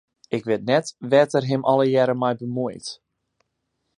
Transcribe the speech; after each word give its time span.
Ik 0.35 0.43
wit 0.49 0.63
net 0.71 0.85
wêr't 1.09 1.35
er 1.37 1.45
him 1.49 1.63
allegearre 1.71 2.15
mei 2.21 2.35
bemuoit. 2.39 2.87